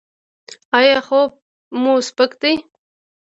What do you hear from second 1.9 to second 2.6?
سپک دی؟